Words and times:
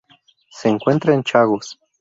Se 0.49 0.67
encuentra 0.67 1.13
en 1.13 1.21
Chagos. 1.23 1.79